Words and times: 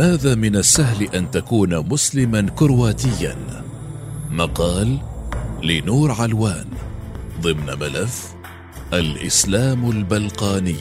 لماذا 0.00 0.34
من 0.34 0.56
السهل 0.56 1.14
أن 1.14 1.30
تكون 1.30 1.78
مسلما 1.88 2.42
كرواتيا؟ 2.42 3.36
مقال 4.30 4.98
لنور 5.62 6.12
علوان 6.12 6.64
ضمن 7.40 7.66
ملف 7.80 8.34
الإسلام 8.92 9.90
البلقاني. 9.90 10.76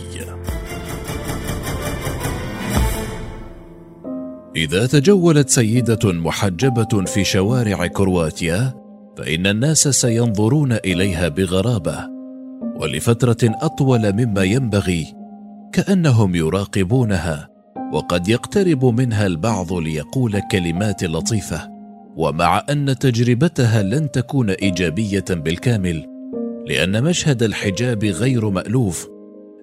إذا 4.56 4.88
تجولت 4.88 5.50
سيدة 5.50 6.12
محجبة 6.12 7.06
في 7.06 7.24
شوارع 7.24 7.88
كرواتيا 7.88 8.74
فإن 9.18 9.48
الناس 9.48 9.88
سينظرون 9.88 10.72
إليها 10.72 11.28
بغرابة 11.28 11.98
ولفترة 12.76 13.38
أطول 13.44 14.14
مما 14.14 14.44
ينبغي 14.44 15.14
كأنهم 15.74 16.36
يراقبونها. 16.36 17.59
وقد 17.92 18.28
يقترب 18.28 18.86
منها 18.86 19.26
البعض 19.26 19.74
ليقول 19.74 20.40
كلمات 20.52 21.04
لطيفة 21.04 21.70
ومع 22.16 22.64
أن 22.70 23.00
تجربتها 23.00 23.84
لن 23.84 24.12
تكون 24.12 24.50
إيجابية 24.50 25.26
بالكامل 25.30 26.06
لأن 26.68 27.04
مشهد 27.04 27.44
الحجاب 27.44 28.06
غير 28.06 28.50
مألوف 28.50 29.08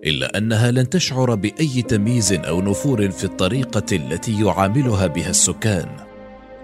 إلا 0.05 0.39
أنها 0.39 0.71
لن 0.71 0.89
تشعر 0.89 1.35
بأي 1.35 1.83
تمييز 1.83 2.33
أو 2.33 2.61
نفور 2.63 3.11
في 3.11 3.25
الطريقة 3.25 3.97
التي 3.97 4.45
يعاملها 4.45 5.07
بها 5.07 5.31
السكان. 5.31 5.89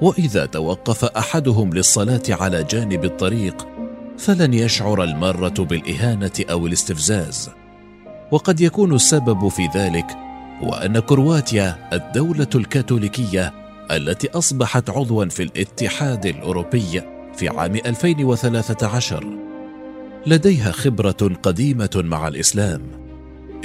وإذا 0.02 0.46
توقف 0.46 1.04
أحدهم 1.04 1.74
للصلاة 1.74 2.22
على 2.28 2.64
جانب 2.64 3.04
الطريق 3.04 3.68
فلن 4.18 4.54
يشعر 4.54 5.04
الماره 5.04 5.64
بالإهانة 5.64 6.32
أو 6.50 6.66
الاستفزاز. 6.66 7.50
وقد 8.30 8.60
يكون 8.60 8.94
السبب 8.94 9.48
في 9.48 9.68
ذلك 9.74 10.21
هو 10.62 10.74
ان 10.74 10.98
كرواتيا 10.98 11.88
الدولة 11.92 12.48
الكاثوليكية 12.54 13.52
التي 13.90 14.28
أصبحت 14.28 14.90
عضوا 14.90 15.24
في 15.24 15.42
الاتحاد 15.42 16.26
الأوروبي 16.26 17.02
في 17.36 17.48
عام 17.48 17.76
2013 17.76 19.38
لديها 20.26 20.72
خبرة 20.72 21.30
قديمة 21.42 21.90
مع 22.04 22.28
الإسلام 22.28 22.82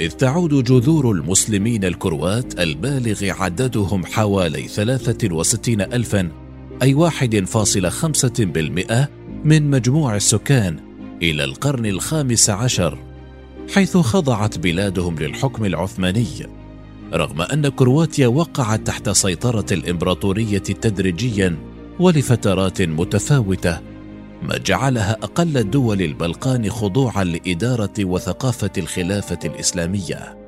إذ 0.00 0.10
تعود 0.10 0.64
جذور 0.64 1.10
المسلمين 1.10 1.84
الكروات 1.84 2.60
البالغ 2.60 3.42
عددهم 3.42 4.06
حوالي 4.06 4.68
63 4.68 5.80
ألفا 5.80 6.28
أي 6.82 7.10
1.5% 7.10 9.06
من 9.44 9.70
مجموع 9.70 10.16
السكان 10.16 10.76
إلى 11.22 11.44
القرن 11.44 11.86
الخامس 11.86 12.50
عشر 12.50 12.98
حيث 13.74 13.96
خضعت 13.96 14.58
بلادهم 14.58 15.14
للحكم 15.18 15.64
العثماني. 15.64 16.26
رغم 17.14 17.42
أن 17.42 17.68
كرواتيا 17.68 18.26
وقعت 18.26 18.80
تحت 18.80 19.10
سيطرة 19.10 19.66
الإمبراطورية 19.72 20.58
تدريجيا 20.58 21.56
ولفترات 22.00 22.82
متفاوتة 22.82 23.80
ما 24.42 24.58
جعلها 24.58 25.12
أقل 25.12 25.70
دول 25.70 26.02
البلقان 26.02 26.70
خضوعا 26.70 27.24
لإدارة 27.24 27.92
وثقافة 28.00 28.70
الخلافة 28.78 29.38
الإسلامية. 29.44 30.38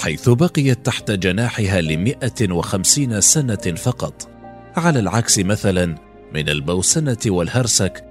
حيث 0.00 0.28
بقيت 0.28 0.86
تحت 0.86 1.10
جناحها 1.10 1.80
لمئة 1.80 2.52
وخمسين 2.52 3.20
سنة 3.20 3.74
فقط 3.76 4.28
على 4.76 4.98
العكس 4.98 5.38
مثلا 5.38 5.94
من 6.34 6.48
البوسنة 6.48 7.18
والهرسك 7.26 8.04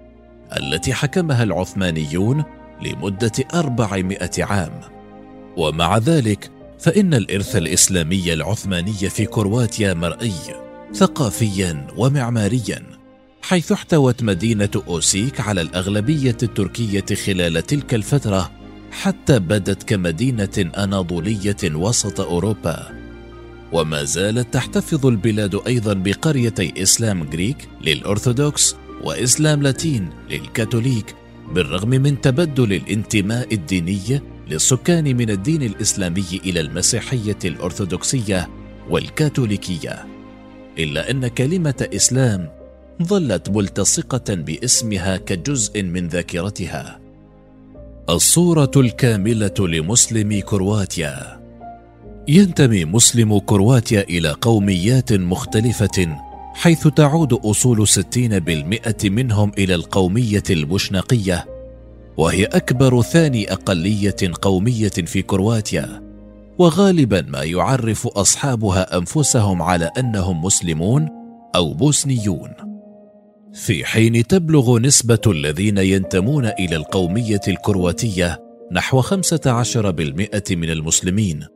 التي 0.58 0.94
حكمها 0.94 1.44
العثمانيون 1.44 2.44
لمدة 2.82 3.32
أربعمائة 3.54 4.44
عام. 4.44 4.80
ومع 5.58 5.98
ذلك 5.98 6.55
فإن 6.86 7.14
الإرث 7.14 7.56
الإسلامي 7.56 8.34
العثماني 8.34 9.10
في 9.10 9.26
كرواتيا 9.26 9.94
مرئي 9.94 10.34
ثقافيا 10.94 11.88
ومعماريا 11.98 12.84
حيث 13.42 13.72
احتوت 13.72 14.24
مدينة 14.24 14.70
أوسيك 14.88 15.40
على 15.40 15.62
الأغلبية 15.62 16.38
التركية 16.44 17.06
خلال 17.26 17.62
تلك 17.62 17.94
الفترة 17.94 18.52
حتى 18.92 19.40
بدت 19.40 19.84
كمدينة 19.84 20.72
أناضولية 20.78 21.58
وسط 21.64 22.22
أوروبا. 22.22 22.90
وما 23.72 24.04
زالت 24.04 24.54
تحتفظ 24.54 25.06
البلاد 25.06 25.62
أيضا 25.68 25.94
بقريتي 25.94 26.74
إسلام 26.84 27.24
غريك 27.24 27.70
للأرثوذكس 27.82 28.76
وإسلام 29.04 29.64
لاتين 29.64 30.10
للكاثوليك 30.30 31.16
بالرغم 31.54 31.90
من 31.90 32.22
تبدل 32.22 32.74
الانتماء 32.74 33.54
الديني 33.54 34.35
للسكان 34.48 35.18
من 35.18 35.30
الدين 35.30 35.62
الإسلامي 35.64 36.42
إلى 36.46 36.60
المسيحية 36.60 37.38
الأرثوذكسية 37.46 38.50
والكاثوليكية. 38.90 40.06
إلا 40.80 41.12
أن 41.12 41.28
كلمة 41.28 41.88
إسلام 41.96 42.50
ظلت 43.04 43.50
ملتصقة 43.50 44.36
باسمها 44.36 45.18
كجزء 45.18 45.84
من 45.84 46.08
ذاكرتها. 46.08 47.00
الصورة 48.10 48.72
الكاملة 48.76 49.54
لمسلمي 49.60 50.42
كرواتيا. 50.42 51.42
ينتمي 52.28 52.86
مسلم 52.86 53.40
كرواتيا 53.40 54.02
إلى 54.02 54.36
قوميات 54.42 55.14
مختلفة 55.14 56.18
حيث 56.54 56.88
تعود 56.88 57.34
ستين 57.84 58.40
بالمئة 58.40 59.10
منهم 59.10 59.52
إلى 59.58 59.76
القومية 59.76 60.44
البوشناقية 60.50 61.55
وهي 62.18 62.46
أكبر 62.46 63.02
ثاني 63.02 63.52
أقلية 63.52 64.16
قومية 64.42 64.90
في 64.90 65.22
كرواتيا 65.22 66.04
وغالبا 66.58 67.22
ما 67.22 67.44
يعرف 67.44 68.08
أصحابها 68.08 68.98
أنفسهم 68.98 69.62
على 69.62 69.92
أنهم 69.98 70.46
مسلمون 70.46 71.10
أو 71.56 71.74
بوسنيون. 71.74 72.52
في 73.54 73.86
حين 73.86 74.28
تبلغ 74.28 74.80
نسبة 74.80 75.22
الذين 75.28 75.78
ينتمون 75.78 76.46
إلى 76.46 76.76
القومية 76.76 77.42
الكرواتية 77.48 78.40
نحو 78.72 79.02
15% 79.02 79.08
من 80.52 80.70
المسلمين 80.70 81.48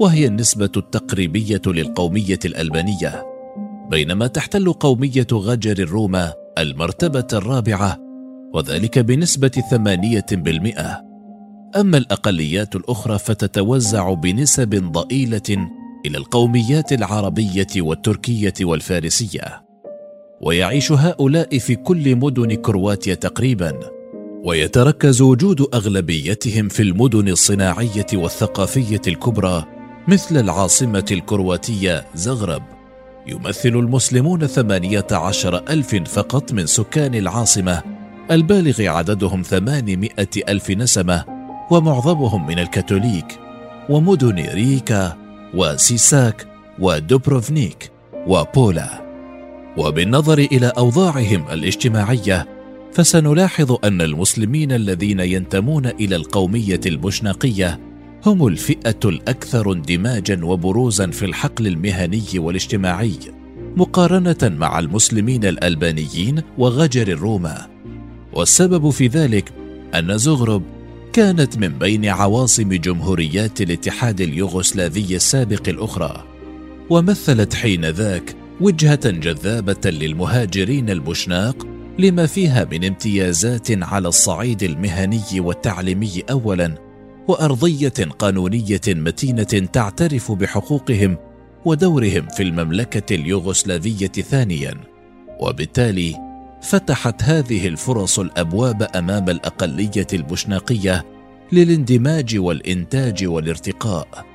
وهي 0.00 0.26
النسبة 0.26 0.70
التقريبية 0.76 1.62
للقومية 1.66 2.38
الألبانية 2.44 3.24
بينما 3.90 4.26
تحتل 4.26 4.72
قومية 4.72 5.26
غجر 5.32 5.78
الروما 5.78 6.32
المرتبة 6.58 7.26
الرابعة 7.32 8.03
وذلك 8.54 8.98
بنسبة 8.98 9.48
ثمانية 9.70 10.26
بالمئة. 10.32 11.04
أما 11.76 11.98
الأقليات 11.98 12.76
الأخرى 12.76 13.18
فتتوزع 13.18 14.12
بنسب 14.12 14.92
ضئيلة 14.92 15.68
إلى 16.06 16.18
القوميات 16.18 16.92
العربية 16.92 17.66
والتركية 17.76 18.54
والفارسية. 18.60 19.64
ويعيش 20.40 20.92
هؤلاء 20.92 21.58
في 21.58 21.74
كل 21.74 22.16
مدن 22.16 22.54
كرواتيا 22.54 23.14
تقريبا. 23.14 23.80
ويتركز 24.44 25.22
وجود 25.22 25.74
أغلبيتهم 25.74 26.68
في 26.68 26.82
المدن 26.82 27.28
الصناعية 27.28 28.06
والثقافية 28.14 29.00
الكبرى 29.06 29.64
مثل 30.08 30.36
العاصمة 30.36 31.06
الكرواتية 31.10 32.06
زغرب. 32.14 32.62
يمثل 33.26 33.68
المسلمون 33.68 34.46
ثمانية 34.46 35.06
عشر 35.12 35.64
ألف 35.68 35.94
فقط 35.94 36.52
من 36.52 36.66
سكان 36.66 37.14
العاصمة 37.14 37.93
البالغ 38.30 38.82
عددهم 38.82 39.42
ثمانمائة 39.42 40.28
ألف 40.48 40.70
نسمة 40.70 41.24
ومعظمهم 41.70 42.46
من 42.46 42.58
الكاثوليك 42.58 43.38
ومدن 43.88 44.34
ريكا 44.34 45.16
وسيساك 45.54 46.46
ودوبروفنيك 46.78 47.90
وبولا. 48.26 49.04
وبالنظر 49.76 50.38
إلى 50.38 50.66
أوضاعهم 50.66 51.50
الاجتماعية 51.50 52.48
فسنلاحظ 52.92 53.76
أن 53.84 54.00
المسلمين 54.00 54.72
الذين 54.72 55.20
ينتمون 55.20 55.86
إلى 55.86 56.16
القومية 56.16 56.80
البوشناقية 56.86 57.80
هم 58.26 58.46
الفئة 58.46 59.00
الأكثر 59.04 59.72
اندماجا 59.72 60.44
وبروزا 60.44 61.10
في 61.10 61.24
الحقل 61.24 61.66
المهني 61.66 62.24
والاجتماعي 62.34 63.18
مقارنة 63.76 64.36
مع 64.42 64.78
المسلمين 64.78 65.44
الألبانيين 65.44 66.42
وغجر 66.58 67.08
الروما. 67.08 67.73
والسبب 68.34 68.90
في 68.90 69.06
ذلك 69.06 69.52
أن 69.94 70.18
زغرب 70.18 70.62
كانت 71.12 71.58
من 71.58 71.68
بين 71.68 72.06
عواصم 72.06 72.68
جمهوريات 72.68 73.60
الاتحاد 73.60 74.20
اليوغوسلافي 74.20 75.16
السابق 75.16 75.68
الأخرى 75.68 76.24
ومثلت 76.90 77.54
حينذاك 77.54 78.36
وجهة 78.60 79.10
جذابة 79.10 79.90
للمهاجرين 79.90 80.90
البشناق 80.90 81.66
لما 81.98 82.26
فيها 82.26 82.68
من 82.72 82.84
امتيازات 82.84 83.82
على 83.82 84.08
الصعيد 84.08 84.62
المهني 84.62 85.40
والتعليمي 85.40 86.22
اولا 86.30 86.74
وأرضية 87.28 87.88
قانونية 88.18 88.80
متينة 88.88 89.68
تعترف 89.72 90.32
بحقوقهم 90.32 91.16
ودورهم 91.64 92.28
في 92.36 92.42
المملكة 92.42 93.14
اليوغوسلافية 93.14 94.06
ثانيا. 94.06 94.80
وبالتالي 95.40 96.23
فتحت 96.64 97.22
هذه 97.22 97.68
الفرص 97.68 98.18
الأبواب 98.18 98.88
أمام 98.96 99.30
الأقلية 99.30 100.06
البوشناقيه 100.12 101.04
للاندماج 101.52 102.38
والإنتاج 102.38 103.26
والارتقاء. 103.26 104.26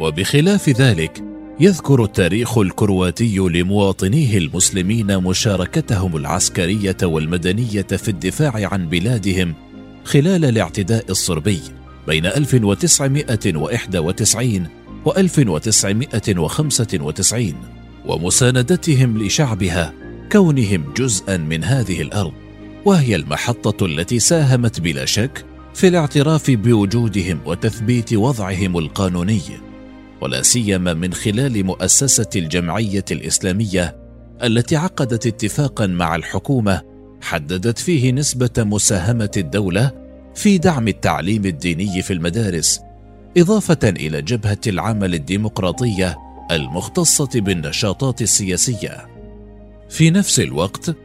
وبخلاف 0.00 0.68
ذلك 0.68 1.24
يذكر 1.60 2.04
التاريخ 2.04 2.58
الكرواتي 2.58 3.38
لمواطنيه 3.38 4.38
المسلمين 4.38 5.18
مشاركتهم 5.18 6.16
العسكرية 6.16 6.96
والمدنية 7.02 7.82
في 7.82 8.08
الدفاع 8.08 8.68
عن 8.72 8.88
بلادهم 8.88 9.54
خلال 10.04 10.44
الاعتداء 10.44 11.04
الصربي 11.10 11.60
بين 12.06 12.26
1991 12.26 14.66
و 15.04 15.12
1995 15.12 17.54
ومساندتهم 18.06 19.22
لشعبها 19.22 20.07
كونهم 20.32 20.92
جزءا 20.96 21.36
من 21.36 21.64
هذه 21.64 22.02
الأرض 22.02 22.32
وهي 22.84 23.16
المحطة 23.16 23.86
التي 23.86 24.18
ساهمت 24.18 24.80
بلا 24.80 25.04
شك 25.04 25.44
في 25.74 25.88
الاعتراف 25.88 26.50
بوجودهم 26.50 27.40
وتثبيت 27.46 28.14
وضعهم 28.14 28.78
القانوني 28.78 29.40
ولا 30.20 30.42
سيما 30.42 30.94
من 30.94 31.14
خلال 31.14 31.66
مؤسسة 31.66 32.30
الجمعية 32.36 33.04
الإسلامية 33.10 33.96
التي 34.42 34.76
عقدت 34.76 35.26
اتفاقا 35.26 35.86
مع 35.86 36.16
الحكومة 36.16 36.82
حددت 37.22 37.78
فيه 37.78 38.12
نسبة 38.12 38.50
مساهمة 38.58 39.30
الدولة 39.36 39.92
في 40.34 40.58
دعم 40.58 40.88
التعليم 40.88 41.46
الديني 41.46 42.02
في 42.02 42.12
المدارس 42.12 42.80
إضافة 43.36 43.78
إلى 43.84 44.22
جبهة 44.22 44.60
العمل 44.66 45.14
الديمقراطية 45.14 46.16
المختصة 46.50 47.28
بالنشاطات 47.34 48.22
السياسية. 48.22 49.17
في 49.88 50.10
نفس 50.10 50.40
الوقت 50.40 50.96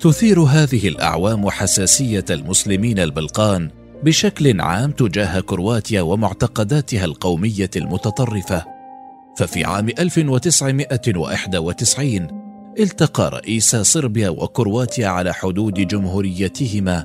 تثير 0.00 0.40
هذه 0.40 0.88
الأعوام 0.88 1.50
حساسية 1.50 2.24
المسلمين 2.30 2.98
البلقان 2.98 3.70
بشكل 4.02 4.60
عام 4.60 4.90
تجاه 4.90 5.40
كرواتيا 5.40 6.02
ومعتقداتها 6.02 7.04
القومية 7.04 7.70
المتطرفة. 7.76 8.64
ففي 9.36 9.64
عام 9.64 9.88
1991 9.88 12.28
التقى 12.78 13.30
رئيسا 13.30 13.82
صربيا 13.82 14.28
وكرواتيا 14.28 15.08
على 15.08 15.34
حدود 15.34 15.74
جمهوريتهما 15.74 17.04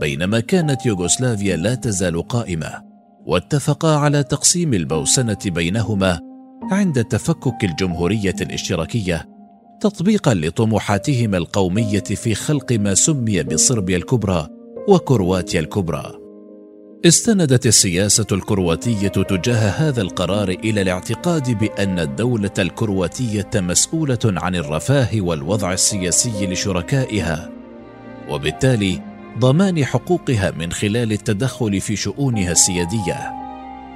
بينما 0.00 0.40
كانت 0.40 0.86
يوغوسلافيا 0.86 1.56
لا 1.56 1.74
تزال 1.74 2.28
قائمة 2.28 2.82
واتفقا 3.26 3.96
على 3.96 4.22
تقسيم 4.22 4.74
البوسنة 4.74 5.38
بينهما 5.46 6.20
عند 6.70 7.04
تفكك 7.04 7.64
الجمهورية 7.64 8.36
الاشتراكية. 8.40 9.35
تطبيقا 9.80 10.34
لطموحاتهما 10.34 11.36
القومية 11.36 12.00
في 12.00 12.34
خلق 12.34 12.72
ما 12.72 12.94
سمي 12.94 13.42
بصربيا 13.42 13.96
الكبرى 13.96 14.48
وكرواتيا 14.88 15.60
الكبرى. 15.60 16.12
استندت 17.04 17.66
السياسة 17.66 18.26
الكرواتية 18.32 19.08
تجاه 19.08 19.68
هذا 19.70 20.02
القرار 20.02 20.48
إلى 20.48 20.82
الاعتقاد 20.82 21.58
بأن 21.58 21.98
الدولة 21.98 22.50
الكرواتية 22.58 23.50
مسؤولة 23.54 24.18
عن 24.24 24.56
الرفاه 24.56 25.08
والوضع 25.14 25.72
السياسي 25.72 26.46
لشركائها 26.46 27.50
وبالتالي 28.28 29.02
ضمان 29.38 29.84
حقوقها 29.84 30.50
من 30.50 30.72
خلال 30.72 31.12
التدخل 31.12 31.80
في 31.80 31.96
شؤونها 31.96 32.52
السيادية. 32.52 33.32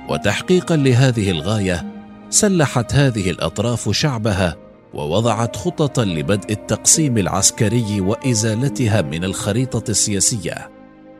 وتحقيقا 0.08 0.76
لهذه 0.76 1.30
الغاية 1.30 1.92
سلحت 2.30 2.94
هذه 2.94 3.30
الأطراف 3.30 3.90
شعبها 3.90 4.69
ووضعت 4.94 5.56
خططا 5.56 6.04
لبدء 6.04 6.52
التقسيم 6.52 7.18
العسكري 7.18 8.00
وإزالتها 8.00 9.02
من 9.02 9.24
الخريطة 9.24 9.90
السياسية 9.90 10.70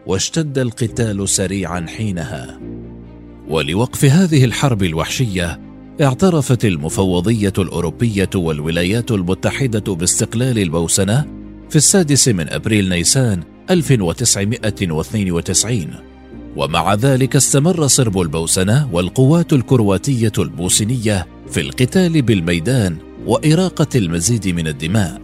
واشتد 0.07 0.59
القتال 0.59 1.29
سريعا 1.29 1.87
حينها. 1.97 2.61
ولوقف 3.49 4.05
هذه 4.05 4.45
الحرب 4.45 4.83
الوحشية 4.83 5.61
اعترفت 6.03 6.65
المفوضية 6.65 7.53
الأوروبية 7.59 8.31
والولايات 8.35 9.11
المتحدة 9.11 9.95
باستقلال 9.95 10.59
البوسنة 10.59 11.27
في 11.71 11.77
السادس 11.77 12.29
من 12.29 12.49
أبريل 12.49 12.89
نيسان 12.89 13.43
1992 13.71 15.91
ومع 16.57 16.95
ذلك 16.95 17.37
استمر 17.37 17.87
صرب 17.87 18.21
البوسنة 18.21 18.89
والقوات 18.93 19.53
الكرواتية 19.53 20.33
البوسنيه 20.39 21.27
في 21.51 21.61
القتال 21.61 22.23
بالميدان 22.23 22.97
وإراقة 23.27 23.89
المزيد 23.95 24.49
من 24.49 24.67
الدماء 24.67 25.21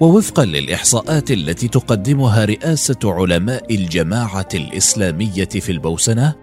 ووفقا 0.00 0.44
للإحصاءات 0.44 1.30
التي 1.30 1.68
تقدمها 1.68 2.44
رئاسة 2.44 2.98
علماء 3.04 3.74
الجماعة 3.74 4.48
الإسلامية 4.54 5.44
في 5.44 5.72
البوسنة 5.72 6.34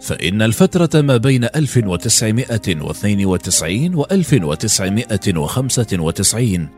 فإن 0.00 0.42
الفترة 0.42 1.00
ما 1.00 1.16
بين 1.16 1.44
1992 1.44 3.94
و 3.94 4.06
1995 4.12 6.68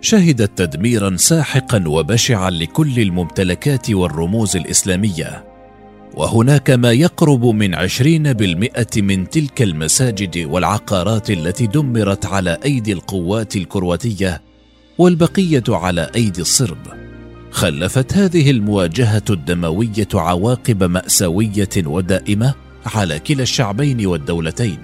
شهدت 0.00 0.58
تدميرا 0.58 1.16
ساحقا 1.16 1.88
وبشعا 1.88 2.50
لكل 2.50 2.98
الممتلكات 2.98 3.90
والرموز 3.90 4.56
الإسلامية. 4.56 5.55
وهناك 6.16 6.70
ما 6.70 6.92
يقرب 6.92 7.44
من 7.44 7.74
عشرين 7.74 8.32
بالمئة 8.32 9.02
من 9.02 9.30
تلك 9.30 9.62
المساجد 9.62 10.38
والعقارات 10.38 11.30
التي 11.30 11.66
دمرت 11.66 12.26
على 12.26 12.58
أيدي 12.64 12.92
القوات 12.92 13.56
الكرواتية 13.56 14.42
والبقية 14.98 15.62
على 15.68 16.10
أيدي 16.14 16.40
الصرب. 16.40 16.78
خلفت 17.50 18.12
هذه 18.12 18.50
المواجهة 18.50 19.22
الدموية 19.30 20.08
عواقب 20.14 20.84
مأساوية 20.84 21.68
ودائمة 21.76 22.54
على 22.86 23.18
كلا 23.18 23.42
الشعبين 23.42 24.06
والدولتين. 24.06 24.78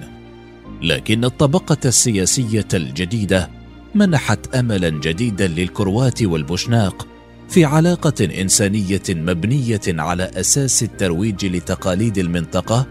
لكن 0.83 1.25
الطبقة 1.25 1.79
السياسية 1.85 2.69
الجديدة 2.75 3.51
منحت 3.95 4.55
املا 4.57 4.89
جديدا 4.89 5.47
للكروات 5.47 6.23
والبوشناق 6.23 7.07
في 7.53 7.65
علاقة 7.65 8.25
إنسانية 8.41 9.03
مبنية 9.09 9.81
على 9.89 10.23
أساس 10.23 10.83
الترويج 10.83 11.47
لتقاليد 11.47 12.19
المنطقة 12.19 12.87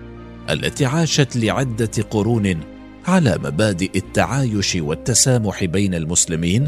التي 0.50 0.86
عاشت 0.86 1.38
لعدة 1.38 1.92
قرون 2.10 2.58
على 3.06 3.38
مبادئ 3.38 3.98
التعايش 3.98 4.76
والتسامح 4.76 5.66
بين 5.66 5.94
المسلمين 5.94 6.68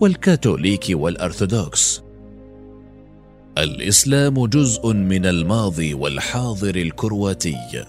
والكاثوليك 0.00 0.86
والأرثوذكس. 0.90 2.02
الإسلام 3.58 4.46
جزء 4.46 4.92
من 4.92 5.26
الماضي 5.26 5.94
والحاضر 5.94 6.76
الكرواتي. 6.76 7.84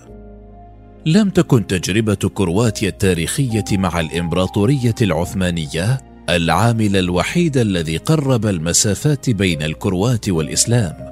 لم 1.06 1.30
تكن 1.30 1.68
تجربة 1.68 2.30
كرواتيا 2.34 2.90
التاريخية 2.90 3.66
مع 3.72 4.00
الإمبراطورية 4.00 4.96
العثمانية 5.02 6.11
العامل 6.30 6.98
الوحيد 6.98 7.58
الذي 7.58 7.98
قرب 7.98 8.46
المسافات 8.46 9.30
بين 9.30 9.64
الكروات 9.64 10.30
والإسلام. 10.30 11.12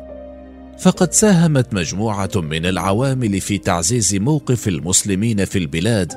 فقد 0.79 1.13
ساهمت 1.13 1.73
مجموعة 1.73 2.31
من 2.35 2.65
العوامل 2.65 3.41
في 3.41 3.57
تعزيز 3.57 4.15
موقف 4.15 4.67
المسلمين 4.67 5.45
في 5.45 5.57
البلاد 5.57 6.13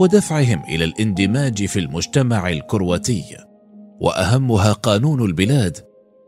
ودفعهم 0.00 0.62
إلى 0.68 0.84
الاندماج 0.84 1.64
في 1.64 1.78
المجتمع 1.78 2.48
الكرواتي. 2.48 3.24
وأهمها 4.00 4.72
قانون 4.72 5.24
البلاد 5.24 5.78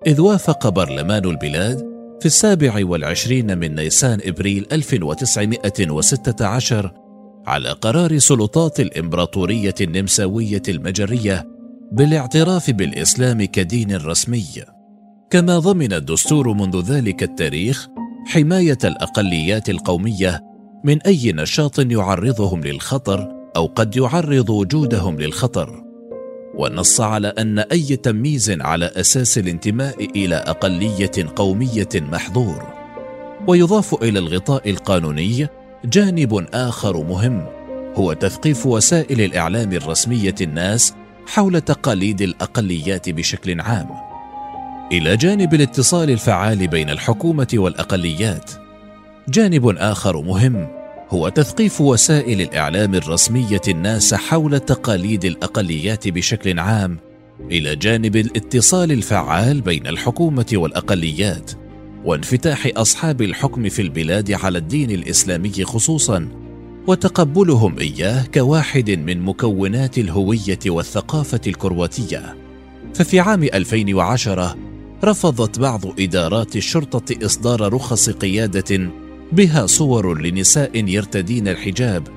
إذ 0.07 0.21
وافق 0.21 0.69
برلمان 0.69 1.25
البلاد 1.25 1.79
في 2.21 2.27
السابع 2.27 2.87
والعشرين 2.87 3.59
من 3.59 3.75
نيسان 3.75 4.21
إبريل 4.25 4.67
1916 4.73 6.93
على 7.47 7.71
قرار 7.71 8.19
سلطات 8.19 8.81
الإمبراطورية 8.81 9.75
النمساوية 9.81 10.63
المجرية 10.69 11.56
بالاعتراف 11.93 12.71
بالإسلام 12.71 13.45
كدين 13.45 13.97
رسمي. 13.97 14.47
كما 15.31 15.59
ضمن 15.59 15.93
الدستور 15.93 16.53
منذ 16.53 16.81
ذلك 16.81 17.23
التاريخ 17.23 17.89
حماية 18.27 18.79
الأقليات 18.85 19.71
القومية 19.71 20.41
من 20.85 21.03
أي 21.03 21.33
نشاط 21.33 21.79
يعرضهم 21.79 22.61
للخطر 22.61 23.33
أو 23.57 23.67
قد 23.67 23.97
يعرض 23.97 24.51
وجودهم 24.51 25.21
للخطر. 25.21 25.83
ونص 26.55 27.01
على 27.01 27.29
أن 27.29 27.59
أي 27.59 27.97
تمييز 27.97 28.51
على 28.51 28.87
أساس 28.87 29.39
الانتماء 29.39 30.05
إلى 30.17 30.35
أقلية 30.35 31.27
قومية 31.37 31.89
محظور. 31.95 32.67
ويضاف 33.47 34.03
إلى 34.03 34.19
الغطاء 34.19 34.71
القانوني 34.71 35.49
جانب 35.85 36.47
آخر 36.55 37.03
مهم 37.05 37.47
هو 37.95 38.13
تثقيف 38.13 38.67
وسائل 38.67 39.21
الإعلام 39.21 39.73
الرسمية 39.73 40.35
الناس 40.41 40.95
حول 41.27 41.61
تقاليد 41.61 42.23
الأقليات 42.23 43.09
بشكل 43.11 43.61
عام. 43.61 43.89
إلى 44.93 45.17
جانب 45.17 45.55
الاتصال 45.55 46.11
الفعال 46.11 46.69
بين 46.69 46.91
الحكومة 46.91 47.49
والأقليات 47.55 48.51
جانب 49.29 49.69
آخر 49.69 50.23
مهم 50.23 50.69
هو 51.11 51.29
تثقيف 51.29 51.81
وسائل 51.81 52.41
الإعلام 52.41 52.95
الرسمية 52.95 53.61
الناس 53.69 54.15
حول 54.15 54.61
تقاليد 54.61 55.25
الأقليات 55.25 56.09
بشكل 56.09 56.59
عام 56.59 56.99
إلى 57.51 57.77
جانب 57.77 58.17
الاتصال 58.17 58.93
الفعال 58.93 59.61
بين 59.61 59.87
الحكومة 59.87 60.47
والأقليات 60.53 61.51
وانفتاح 62.05 62.69
أصحاب 62.77 63.23
الحكم 63.23 63.69
في 63.69 63.83
البلاد 63.83 64.33
على 64.33 64.59
الدين 64.59 64.91
الإسلامي 64.91 65.65
خصوصا 65.65 66.29
وتقبلهم 66.87 67.79
إياه 67.79 68.25
كواحد 68.35 68.91
من 68.91 69.21
مكونات 69.21 69.99
الهوية 69.99 70.59
والثقافة 70.67 71.41
الكرواتية. 71.47 72.37
ففي 72.95 73.21
عام 73.21 73.43
2010 73.43 74.57
رفضت 75.05 75.59
بعض 75.59 76.01
إدارات 76.01 76.57
الشرطة 76.57 77.27
إصدار 77.27 77.73
رخص 77.73 78.11
قيادة 78.11 78.91
بها 79.33 79.67
صور 79.67 80.21
لنساء 80.21 80.71
يرتدين 80.89 81.49
الحجاب 81.49 82.09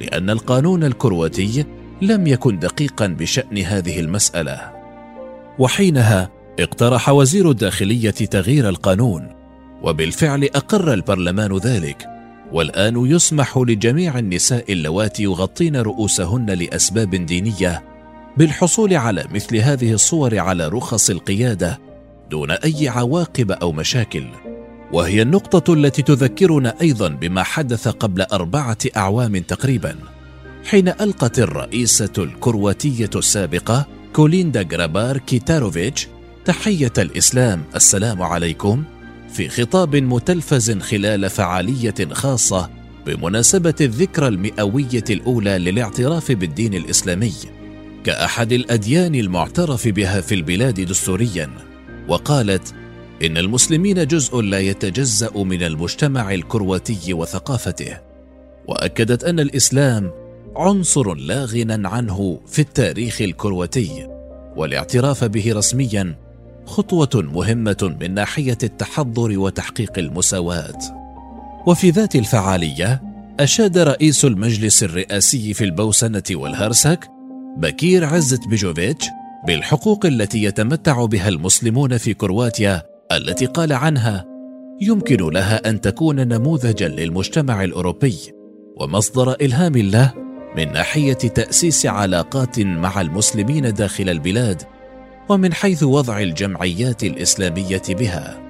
لأن 0.00 0.30
القانون 0.30 0.84
الكرواتي 0.84 1.64
لم 2.02 2.26
يكن 2.26 2.58
دقيقا 2.58 3.06
بشأن 3.06 3.58
هذه 3.58 4.00
المسألة. 4.00 4.72
وحينها 5.58 6.30
اقترح 6.60 7.08
وزير 7.08 7.50
الداخلية 7.50 8.10
تغيير 8.10 8.68
القانون 8.68 9.28
وبالفعل 9.82 10.44
أقر 10.44 10.92
البرلمان 10.92 11.56
ذلك. 11.56 12.19
والآن 12.52 13.06
يسمح 13.06 13.58
لجميع 13.58 14.18
النساء 14.18 14.72
اللواتي 14.72 15.22
يغطين 15.22 15.76
رؤوسهن 15.76 16.46
لأسباب 16.50 17.10
دينية 17.10 17.84
بالحصول 18.36 18.94
على 18.94 19.24
مثل 19.34 19.56
هذه 19.56 19.92
الصور 19.92 20.38
على 20.38 20.68
رخص 20.68 21.10
القيادة 21.10 21.78
دون 22.30 22.50
أي 22.50 22.88
عواقب 22.88 23.52
أو 23.52 23.72
مشاكل. 23.72 24.24
وهي 24.92 25.22
النقطة 25.22 25.74
التي 25.74 26.02
تذكرنا 26.02 26.74
أيضا 26.80 27.08
بما 27.08 27.42
حدث 27.42 27.88
قبل 27.88 28.22
أربعة 28.22 28.78
أعوام 28.96 29.36
تقريبا 29.36 29.96
حين 30.64 30.88
ألقت 30.88 31.38
الرئيسة 31.38 32.12
الكرواتية 32.18 33.10
السابقة 33.16 33.86
كوليندا 34.12 34.62
جرابار 34.62 35.18
كيتاروفيتش 35.18 36.08
تحية 36.44 36.92
الإسلام. 36.98 37.62
السلام 37.76 38.22
عليكم. 38.22 38.84
في 39.32 39.48
خطاب 39.48 39.96
متلفز 39.96 40.78
خلال 40.78 41.30
فعالية 41.30 41.94
خاصة 42.12 42.70
بمناسبة 43.06 43.74
الذكرى 43.80 44.28
المئوية 44.28 45.04
الأولى 45.10 45.58
للاعتراف 45.58 46.32
بالدين 46.32 46.74
الإسلامي 46.74 47.32
كأحد 48.04 48.52
الأديان 48.52 49.14
المعترف 49.14 49.88
بها 49.88 50.20
في 50.20 50.34
البلاد 50.34 50.80
دستوريا 50.80 51.50
وقالت 52.08 52.74
إن 53.24 53.36
المسلمين 53.36 54.06
جزء 54.06 54.40
لا 54.40 54.60
يتجزأ 54.60 55.30
من 55.36 55.62
المجتمع 55.62 56.34
الكرواتي 56.34 57.14
وثقافته 57.14 57.98
وأكدت 58.68 59.24
أن 59.24 59.40
الإسلام 59.40 60.10
عنصر 60.56 61.14
لا 61.14 61.44
غنى 61.44 61.88
عنه 61.88 62.40
في 62.46 62.58
التاريخ 62.58 63.22
الكرواتي 63.22 64.08
والاعتراف 64.56 65.24
به 65.24 65.52
رسميا 65.54 66.29
خطوة 66.70 67.10
مهمة 67.14 67.96
من 68.00 68.14
ناحية 68.14 68.58
التحضر 68.62 69.38
وتحقيق 69.38 69.98
المساواة. 69.98 70.78
وفي 71.66 71.90
ذات 71.90 72.16
الفعالية 72.16 73.02
أشاد 73.40 73.78
رئيس 73.78 74.24
المجلس 74.24 74.82
الرئاسي 74.82 75.54
في 75.54 75.64
البوسنة 75.64 76.22
والهرسك 76.30 77.08
بكير 77.56 78.04
عزت 78.04 78.48
بيجوفيتش 78.48 79.06
بالحقوق 79.46 80.06
التي 80.06 80.42
يتمتع 80.42 81.04
بها 81.04 81.28
المسلمون 81.28 81.98
في 81.98 82.14
كرواتيا 82.14 82.82
التي 83.12 83.46
قال 83.46 83.72
عنها 83.72 84.24
يمكن 84.80 85.30
لها 85.30 85.70
أن 85.70 85.80
تكون 85.80 86.28
نموذجا 86.28 86.88
للمجتمع 86.88 87.64
الأوروبي 87.64 88.18
ومصدر 88.76 89.32
إلهام 89.32 89.76
له 89.76 90.12
من 90.56 90.72
ناحية 90.72 91.12
تأسيس 91.12 91.86
علاقات 91.86 92.60
مع 92.60 93.00
المسلمين 93.00 93.74
داخل 93.74 94.08
البلاد 94.08 94.62
ومن 95.30 95.52
حيث 95.52 95.82
وضع 95.82 96.20
الجمعيات 96.20 97.04
الإسلامية 97.04 97.82
بها. 97.88 98.40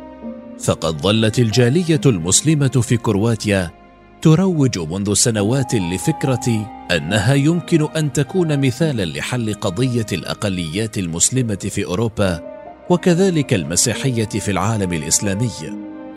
فقد 0.58 1.02
ظلت 1.02 1.38
الجالية 1.38 2.00
المسلمة 2.06 2.68
في 2.68 2.96
كرواتيا 2.96 3.70
تروج 4.22 4.78
منذ 4.78 5.14
سنوات 5.14 5.74
لفكرة 5.74 6.70
أنها 6.90 7.34
يمكن 7.34 7.88
أن 7.96 8.12
تكون 8.12 8.60
مثالا 8.66 9.04
لحل 9.04 9.54
قضية 9.54 10.06
الأقليات 10.12 10.98
المسلمة 10.98 11.54
في 11.54 11.84
أوروبا 11.84 12.40
وكذلك 12.90 13.54
المسيحية 13.54 14.28
في 14.28 14.50
العالم 14.50 14.92
الإسلامي 14.92 15.50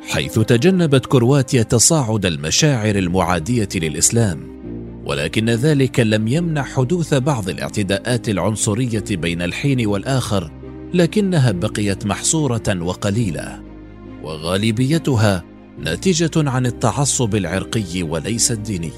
حيث 0.09 0.39
تجنبت 0.39 1.05
كرواتيا 1.05 1.63
تصاعد 1.63 2.25
المشاعر 2.25 2.95
المعادية 2.95 3.69
للإسلام. 3.75 4.62
ولكن 5.05 5.49
ذلك 5.49 5.99
لم 5.99 6.27
يمنع 6.27 6.63
حدوث 6.63 7.13
بعض 7.13 7.49
الاعتداءات 7.49 8.29
العنصرية 8.29 9.03
بين 9.09 9.41
الحين 9.41 9.87
والآخر 9.87 10.51
لكنها 10.93 11.51
بقيت 11.51 12.05
محصورة 12.05 12.77
وقليلة. 12.81 13.63
وغالبيتها 14.23 15.43
ناتجة 15.79 16.49
عن 16.49 16.65
التعصب 16.65 17.35
العرقي 17.35 18.03
وليس 18.03 18.51
الديني. 18.51 18.91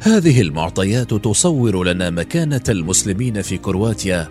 هذه 0.00 0.40
المعطيات 0.40 1.14
تصور 1.14 1.84
لنا 1.84 2.10
مكانة 2.10 2.62
المسلمين 2.68 3.42
في 3.42 3.58
كرواتيا 3.58 4.28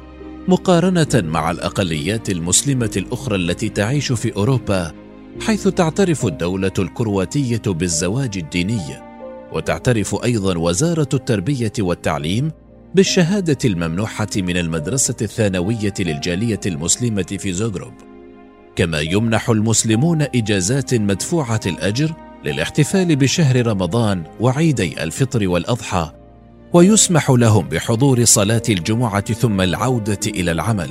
مقارنة 0.48 1.08
مع 1.16 1.52
الأقليات 1.52 2.30
المسلمة 2.30 2.92
الأخرى 2.98 3.36
التي 3.36 3.70
تعيش 3.70 4.12
في 4.12 4.36
أوروبا 4.36 4.92
حيث 5.42 5.68
تعترف 5.68 6.26
الدولة 6.26 6.74
الكرواتية 6.80 7.62
بالزواج 7.68 8.38
الديني. 8.38 9.09
وتعترف 9.54 10.24
أيضا 10.24 10.58
وزارة 10.58 11.10
التربية 11.14 11.74
والتعليم 11.80 12.52
بالشهادة 12.96 13.58
الممنوحة 13.66 14.28
من 14.36 14.58
المدرسة 14.58 15.16
الثانوية 15.22 15.94
للجالية 16.00 16.60
المسلمة 16.66 17.38
في 17.40 17.54
زوغروب 17.54 17.94
كما 18.76 19.00
يمنح 19.00 19.50
المسلمون 19.50 20.22
إجازات 20.22 20.94
مدفوعة 20.94 21.60
الأجر 21.66 22.14
للاحتفال 22.46 23.16
بشهر 23.16 23.68
رمضان 23.68 24.24
وعيدي 24.40 25.04
الفطر 25.04 25.48
والأضحى 25.48 26.12
ويسمح 26.74 27.30
لهم 27.30 27.70
بحضور 27.70 28.26
صلاة 28.26 28.62
الجمعة 28.70 29.34
ثم 29.34 29.62
العودة 29.62 30.20
إلى 30.28 30.52
العمل. 30.52 30.90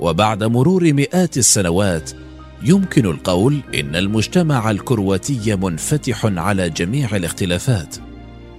وبعد 0.00 0.44
مرور 0.44 0.92
مئات 0.92 1.36
السنوات 1.36 2.10
يمكن 2.64 3.06
القول 3.06 3.60
إن 3.74 3.96
المجتمع 3.96 4.70
الكرواتي 4.70 5.56
منفتح 5.56 6.26
على 6.26 6.70
جميع 6.70 7.16
الاختلافات 7.16 7.96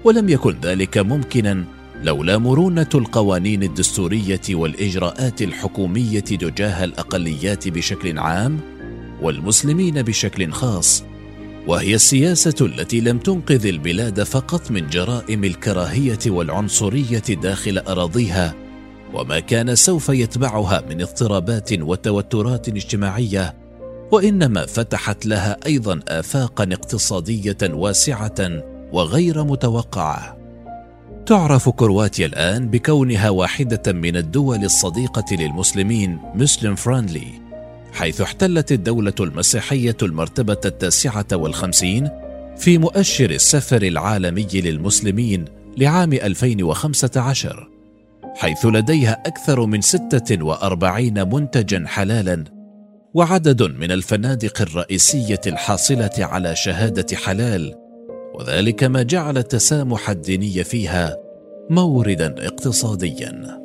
ولم 0.03 0.29
يكن 0.29 0.55
ذلك 0.63 0.97
ممكنا 0.97 1.65
لولا 2.03 2.37
مرونة 2.37 2.89
القوانين 2.95 3.63
الدستورية 3.63 4.41
والإجراءات 4.49 5.41
الحكومية 5.41 6.19
تجاه 6.19 6.83
الأقليات 6.83 7.67
بشكل 7.67 8.19
عام 8.19 8.59
والمسلمين 9.21 10.01
بشكل 10.01 10.51
خاص 10.51 11.03
وهي 11.67 11.95
السياسة 11.95 12.65
التي 12.65 13.01
لم 13.01 13.17
تنقذ 13.17 13.65
البلاد 13.65 14.23
فقط 14.23 14.71
من 14.71 14.87
جرائم 14.87 15.43
الكراهية 15.43 16.19
والعنصرية 16.27 17.19
داخل 17.19 17.77
أراضيها 17.77 18.55
وما 19.13 19.39
كان 19.39 19.75
سوف 19.75 20.09
يتبعها 20.09 20.83
من 20.89 21.01
اضطرابات 21.01 21.73
وتوترات 21.73 22.69
اجتماعية 22.69 23.62
وإنما 24.13 24.65
فتحت 24.65 25.25
لها 25.25 25.57
أيضا 25.65 25.99
افاقا 26.07 26.63
اقتصادية 26.63 27.57
واسعة 27.63 28.63
وغير 28.91 29.43
متوقعة. 29.43 30.37
تعرف 31.25 31.69
كرواتيا 31.69 32.25
الآن 32.25 32.67
بكونها 32.67 33.29
واحدة 33.29 33.93
من 33.93 34.17
الدول 34.17 34.63
الصديقة 34.63 35.35
للمسلمين 35.35 36.19
مسلم 36.35 36.75
فريندلي 36.75 37.27
حيث 37.93 38.21
احتلت 38.21 38.71
الدولة 38.71 39.13
المسيحية 39.19 39.97
المرتبة 40.01 40.61
التاسعة 40.65 41.25
والخمسين 41.33 42.09
في 42.57 42.77
مؤشر 42.77 43.29
السفر 43.29 43.81
العالمي 43.81 44.47
للمسلمين 44.53 45.45
لعام 45.77 46.13
2015 46.13 47.69
حيث 48.35 48.65
لديها 48.65 49.23
أكثر 49.25 49.65
من 49.65 49.81
46 49.81 51.33
منتجا 51.33 51.83
حلالا 51.87 52.52
وعدد 53.13 53.63
من 53.63 53.91
الفنادق 53.91 54.61
الرئيسية 54.61 55.41
الحاصلة 55.47 56.11
على 56.17 56.55
شهادة 56.55 57.17
حلال 57.17 57.75
وذلك 58.35 58.83
ما 58.83 59.03
جعل 59.03 59.37
التسامح 59.37 60.09
الديني 60.09 60.63
فيها 60.63 61.17
موردا 61.69 62.35
اقتصاديا. 62.47 63.63